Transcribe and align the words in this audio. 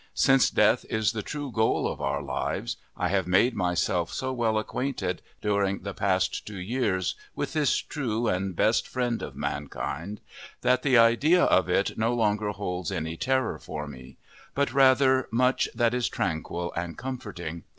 Since 0.15 0.49
death 0.49 0.83
is 0.89 1.11
the 1.11 1.21
true 1.21 1.51
goal 1.51 1.87
of 1.87 2.01
our 2.01 2.23
lives, 2.23 2.77
I 2.97 3.09
have 3.09 3.27
made 3.27 3.53
myself 3.55 4.11
so 4.11 4.33
well 4.33 4.57
acquainted 4.57 5.21
during 5.43 5.83
the 5.83 5.93
past 5.93 6.47
two 6.47 6.57
years 6.57 7.13
with 7.35 7.53
this 7.53 7.75
true 7.77 8.27
and 8.27 8.55
best 8.55 8.87
friend 8.87 9.21
of 9.21 9.35
mankind 9.35 10.19
that 10.61 10.81
the 10.81 10.97
idea 10.97 11.43
of 11.43 11.69
it 11.69 11.99
no 11.99 12.15
longer 12.15 12.49
holds 12.49 12.91
any 12.91 13.15
terror 13.15 13.59
for 13.59 13.85
me, 13.85 14.17
but 14.55 14.73
rather 14.73 15.27
much 15.31 15.69
that 15.75 15.93
is 15.93 16.09
tranquil 16.09 16.73
and 16.75 16.97
comforting. 16.97 17.61